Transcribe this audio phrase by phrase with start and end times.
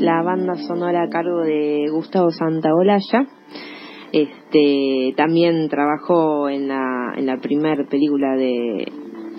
[0.00, 3.26] la banda sonora a cargo de Gustavo Santaolalla.
[4.12, 8.90] Este, también trabajó en la, en la primera película de,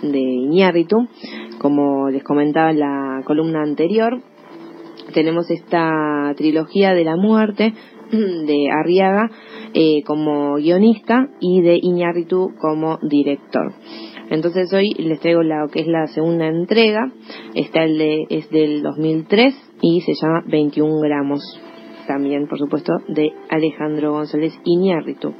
[0.02, 1.08] de Iñárritu,
[1.58, 4.20] como les comentaba en la columna anterior.
[5.12, 7.74] Tenemos esta trilogía de la muerte
[8.10, 9.30] de Arriaga
[9.74, 13.72] eh, como guionista y de Iñárritu como director.
[14.30, 17.12] Entonces hoy les traigo lo que es la segunda entrega.
[17.54, 21.40] Está el de, es del 2003 y se llama 21 gramos.
[22.06, 25.34] También, por supuesto, de Alejandro González Iñárritu.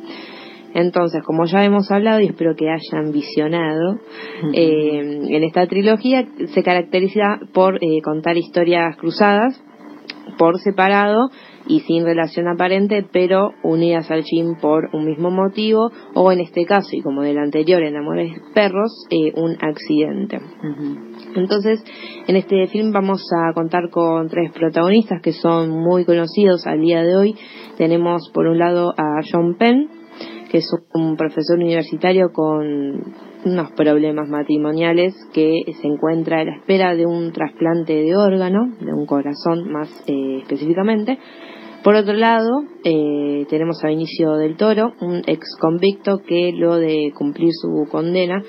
[0.74, 3.98] Entonces, como ya hemos hablado y espero que hayan visionado,
[4.52, 9.60] eh, en esta trilogía se caracteriza por eh, contar historias cruzadas
[10.38, 11.30] por separado
[11.66, 16.64] y sin relación aparente, pero unidas al fin por un mismo motivo, o en este
[16.64, 20.40] caso, y como del anterior, en Amores Perros, eh, un accidente.
[21.34, 21.84] Entonces,
[22.26, 27.02] en este film vamos a contar con tres protagonistas que son muy conocidos al día
[27.02, 27.34] de hoy.
[27.76, 29.99] Tenemos por un lado a John Penn,
[30.50, 36.94] que es un profesor universitario con unos problemas matrimoniales que se encuentra a la espera
[36.94, 41.18] de un trasplante de órgano, de un corazón más eh, específicamente.
[41.82, 47.10] Por otro lado, eh, tenemos a Vinicio del Toro, un ex convicto que luego de
[47.16, 48.42] cumplir su condena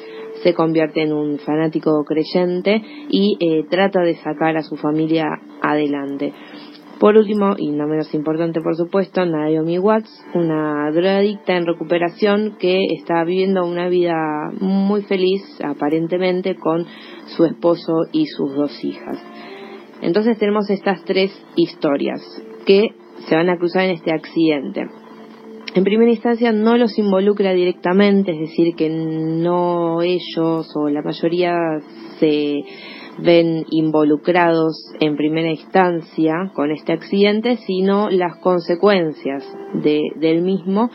[0.44, 5.28] se convierte en un fanático creyente y eh, trata de sacar a su familia
[5.62, 6.34] adelante.
[7.02, 12.86] Por último, y no menos importante por supuesto, Naomi Watts, una drogadicta en recuperación que
[12.96, 14.14] está viviendo una vida
[14.60, 16.86] muy feliz, aparentemente, con
[17.26, 19.18] su esposo y sus dos hijas.
[20.04, 22.22] Entonces tenemos estas tres historias
[22.68, 22.90] que
[23.28, 24.86] se van a cruzar en este accidente.
[25.74, 31.56] En primera instancia no los involucra directamente, es decir, que no ellos o la mayoría
[32.20, 32.60] se
[33.20, 40.90] ven involucrados en primera instancia con este accidente, sino las consecuencias de, del mismo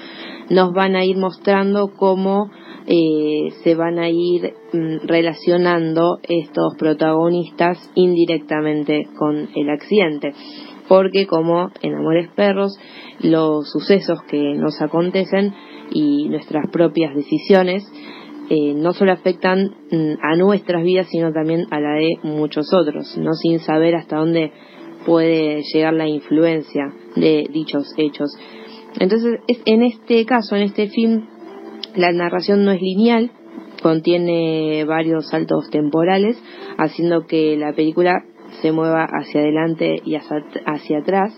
[0.51, 2.51] nos van a ir mostrando cómo
[2.87, 10.33] eh, se van a ir mm, relacionando estos protagonistas indirectamente con el accidente.
[10.89, 12.79] Porque como en Amores Perros,
[13.21, 15.53] los sucesos que nos acontecen
[15.91, 17.85] y nuestras propias decisiones
[18.49, 23.17] eh, no solo afectan mm, a nuestras vidas, sino también a la de muchos otros,
[23.19, 24.53] no sin saber hasta dónde
[25.05, 28.31] puede llegar la influencia de dichos hechos.
[28.99, 31.27] Entonces, en este caso, en este film,
[31.95, 33.31] la narración no es lineal,
[33.83, 36.43] contiene varios saltos temporales,
[36.79, 38.25] haciendo que la película
[38.61, 41.33] se mueva hacia adelante y hacia, atrás.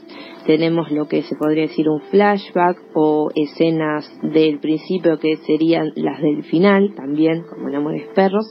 [0.47, 6.21] Tenemos lo que se podría decir un flashback o escenas del principio que serían las
[6.21, 8.47] del final, también como en Amores Perros.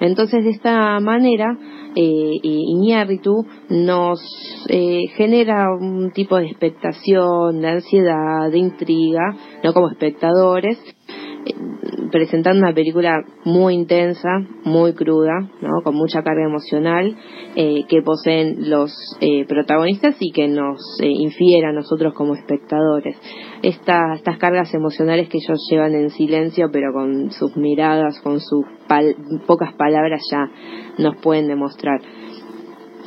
[0.00, 1.56] Entonces, de esta manera,
[1.94, 4.20] eh, Iñárritu nos
[4.68, 9.34] eh, genera un tipo de expectación, de ansiedad, de intriga,
[9.64, 10.78] no como espectadores,
[12.10, 14.28] presentando una película muy intensa,
[14.64, 15.82] muy cruda, ¿no?
[15.82, 17.16] con mucha carga emocional
[17.54, 23.16] eh, que poseen los eh, protagonistas y que nos eh, infiere a nosotros como espectadores.
[23.62, 28.64] estas cargas emocionales que ellos llevan en silencio, pero con sus miradas, con sus
[29.46, 30.50] pocas palabras ya
[30.98, 32.00] nos pueden demostrar.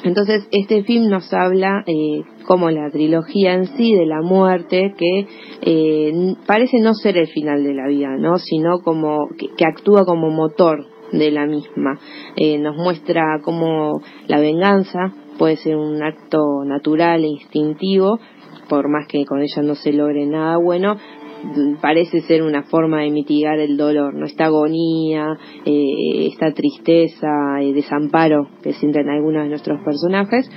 [0.04, 5.28] Entonces, este film nos habla, eh, como la trilogía en sí, de la muerte, que
[5.62, 8.40] eh, parece no ser el final de la vida, ¿no?
[8.40, 12.00] Sino como que, actúa como motor de la misma.
[12.36, 18.18] Eh, nos muestra cómo la venganza puede ser un acto natural e instintivo,
[18.68, 20.98] por más que con ella no se logre nada bueno,
[21.82, 24.26] parece ser una forma de mitigar el dolor, ¿no?
[24.26, 30.50] Esta agonía, eh, esta tristeza, y desamparo que sienten algunos de nuestros personajes.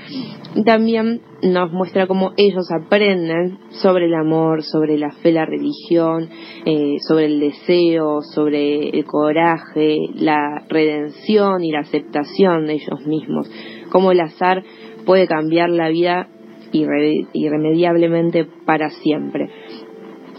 [0.64, 6.28] También nos muestra cómo ellos aprenden sobre el amor, sobre la fe, la religión,
[6.64, 13.50] eh, sobre el deseo, sobre el coraje, la redención y la aceptación de ellos mismos.
[13.90, 14.62] Cómo el azar
[15.04, 16.28] puede cambiar la vida
[16.72, 19.50] irremediablemente para siempre.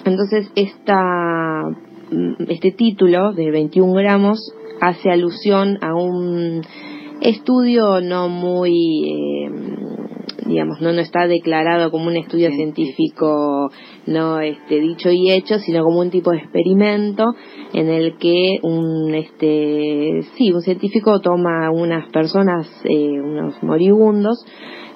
[0.05, 1.63] Entonces, esta,
[2.11, 6.61] mm, este título de 21 gramos hace alusión a un
[7.21, 8.71] estudio no muy,
[9.09, 9.32] eh,
[10.45, 13.69] digamos, no, no está declarado como un estudio científico,
[14.05, 17.33] no este, dicho y hecho, sino como un tipo de experimento
[17.73, 24.45] en el que un, este, sí, un científico toma unas personas, eh, unos moribundos,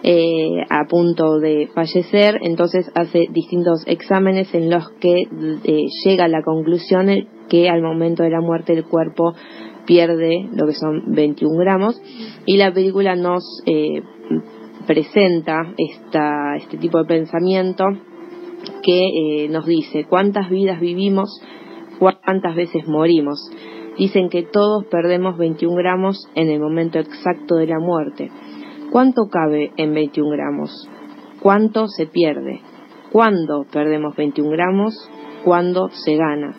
[0.03, 6.27] eh, a punto de fallecer, entonces hace distintos exámenes en los que eh, llega a
[6.27, 7.09] la conclusión
[7.49, 9.33] que al momento de la muerte el cuerpo
[9.88, 11.99] pierde lo que son 21 gramos
[12.45, 14.03] y la película nos eh,
[14.87, 17.85] presenta esta, este tipo de pensamiento
[18.81, 21.41] que eh, nos dice cuántas vidas vivimos,
[21.99, 23.51] cuántas veces morimos.
[23.97, 28.31] Dicen que todos perdemos 21 gramos en el momento exacto de la muerte.
[28.91, 30.89] ¿Cuánto cabe en 21 gramos?
[31.41, 32.61] ¿Cuánto se pierde?
[33.11, 34.93] ¿Cuándo perdemos 21 gramos?
[35.43, 36.55] ¿Cuándo se gana?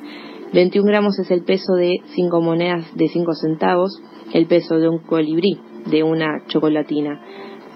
[0.52, 4.02] 21 gramos es el peso de 5 monedas de 5 centavos,
[4.32, 5.58] el peso de un colibrí,
[5.90, 7.20] de una chocolatina.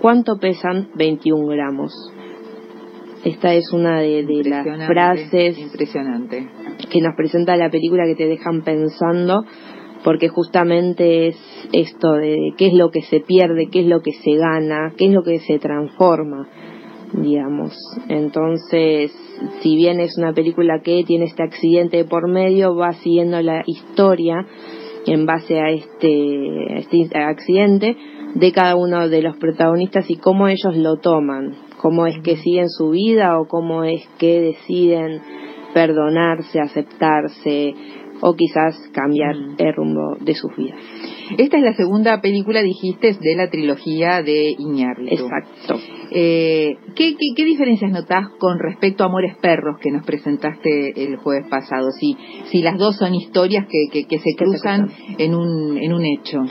[0.03, 1.93] ¿Cuánto pesan 21 gramos?
[3.25, 6.49] Esta es una de, las frases impresionante.
[6.91, 9.45] que nos presenta la película que te dejan pensando,
[10.03, 11.37] porque justamente es
[11.73, 15.07] esto de qué es lo que se pierde, qué es lo que se gana, qué
[15.07, 16.49] es lo que se transforma,
[17.13, 17.73] digamos.
[18.09, 19.13] Entonces,
[19.61, 24.49] si bien es una película que tiene este accidente por medio, va siguiendo la historia
[25.07, 27.97] en base a este, a este accidente
[28.35, 32.69] de cada uno de los protagonistas y cómo ellos lo toman cómo es que siguen
[32.71, 35.21] su vida o cómo es que deciden
[35.75, 37.75] perdonarse, aceptarse
[38.21, 39.55] o quizás cambiar mm.
[39.59, 40.79] el rumbo de sus vidas.
[41.37, 45.25] Esta es la segunda película, dijiste, de la trilogía de Iñárritu.
[45.25, 45.75] Exacto.
[46.15, 51.47] Eh, ¿qué, qué, diferencias notás con respecto a Amores Perros que nos presentaste el jueves
[51.49, 51.91] pasado?
[51.91, 52.17] Si,
[52.51, 56.43] si las dos son historias que, que, se cruzan en un, en un hecho.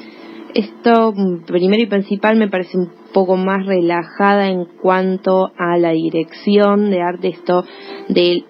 [0.56, 1.14] Esto,
[1.46, 7.02] primero y principal, me parece un poco más relajada en cuanto a la dirección de
[7.02, 7.28] arte.
[7.28, 7.64] Esto
[8.10, 8.44] de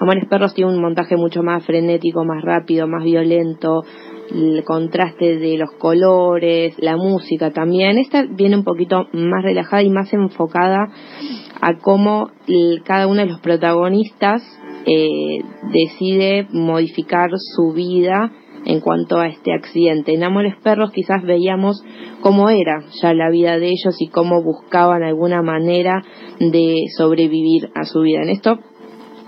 [0.00, 3.84] Amores Perros tiene un montaje mucho más frenético, más rápido, más violento,
[4.30, 7.98] el contraste de los colores, la música también.
[7.98, 10.88] Esta viene un poquito más relajada y más enfocada
[11.60, 12.30] a cómo
[12.84, 14.42] cada uno de los protagonistas
[14.86, 15.38] eh,
[15.72, 18.32] decide modificar su vida
[18.64, 20.12] en cuanto a este accidente.
[20.12, 21.82] En Amores Perros quizás veíamos
[22.20, 26.02] cómo era ya la vida de ellos y cómo buscaban alguna manera
[26.40, 28.22] de sobrevivir a su vida.
[28.22, 28.58] En esto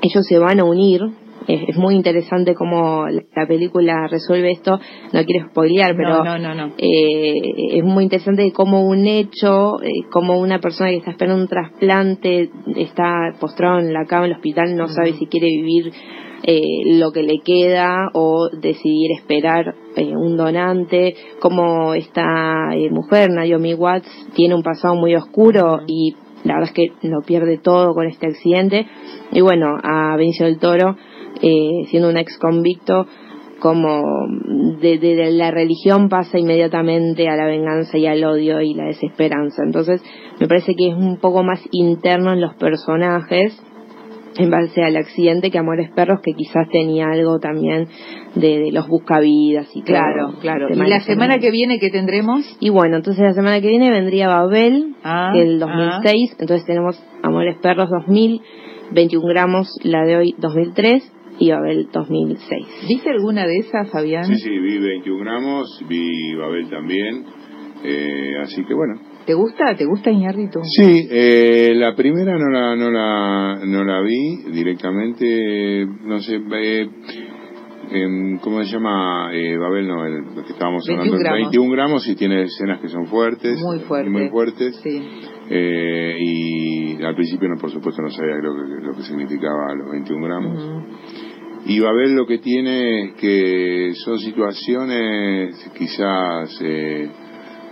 [0.03, 1.03] ellos se van a unir.
[1.47, 4.79] Es, muy interesante cómo la película resuelve esto.
[5.13, 6.25] No quiero spoilear, pero
[6.77, 7.41] eh,
[7.73, 12.51] es muy interesante cómo un hecho, eh, como una persona que está esperando un trasplante,
[12.77, 15.93] está postrado en la cama del hospital, no sabe si quiere vivir
[16.45, 23.31] eh, lo que le queda o decidir esperar eh, un donante, como esta eh, mujer,
[23.31, 26.15] Naomi Watts, tiene un pasado muy oscuro y
[26.45, 28.87] la verdad es que lo pierde todo con este accidente.
[29.33, 30.97] Y bueno, a Benicio del Toro,
[31.41, 33.07] siendo un ex convicto,
[33.59, 34.29] como
[34.81, 39.63] de, de, la religión pasa inmediatamente a la venganza y al odio y la desesperanza.
[39.65, 40.03] Entonces,
[40.39, 43.61] me parece que es un poco más interno en los personajes
[44.37, 47.89] en base al accidente que Amores Perros, que quizás tenía algo también
[48.37, 50.69] de, los buscavidas y Claro, claro.
[50.71, 52.45] ¿Y la semana que viene qué tendremos?
[52.61, 56.37] Y bueno, entonces la semana que viene vendría Babel, ah, que el 2006, ah.
[56.39, 58.41] entonces tenemos Amores Perros 2000,
[58.93, 62.67] 21 gramos, la de hoy 2003 y Babel 2006.
[62.89, 64.25] ¿Viste alguna de esas, Fabián?
[64.25, 67.25] Sí, sí, vi 21 gramos, vi Babel también,
[67.85, 69.77] eh, así que bueno, ¿Te gusta?
[69.77, 70.61] ¿Te gusta Iñárritu?
[70.65, 76.89] Sí, eh, la primera no la, no la, no la vi directamente, no sé, eh,
[77.91, 79.29] em, ¿cómo se llama?
[79.35, 81.41] Eh, Babel, no, el, que estábamos hablando, gramos.
[81.41, 83.61] 21 gramos y tiene escenas que son fuertes.
[83.61, 84.11] Muy fuertes.
[84.11, 84.81] Muy fuertes.
[84.83, 84.99] Sí.
[85.51, 89.91] Eh, y al principio, no, por supuesto, no sabía lo que, lo que significaba los
[89.91, 90.85] 21 gramos.
[91.69, 96.59] Y Babel lo que tiene es que son situaciones quizás...
[96.63, 97.09] Eh,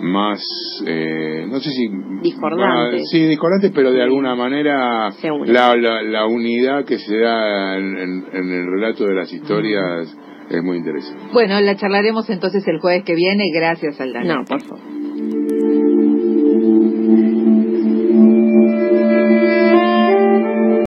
[0.00, 0.40] más,
[0.86, 1.88] eh, no sé si...
[2.22, 3.08] Discordantes.
[3.10, 5.08] sí, discordantes, pero de alguna manera
[5.46, 10.14] la, la, unidad que se da en, el relato de las historias
[10.50, 11.24] es muy interesante.
[11.32, 13.50] Bueno, la charlaremos entonces el jueves que viene.
[13.52, 14.36] Gracias, Aldana.
[14.36, 14.80] No, por favor.